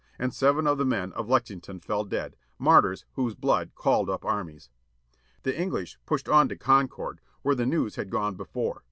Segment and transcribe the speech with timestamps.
[0.17, 4.71] And seven of the men of Lexington fell dead, martjTS whose blood called up armies.
[5.43, 8.79] The English pushed on to Concord, where j,|j||f||||f!f5'*!% ^^^^^^^^^^ ^one before.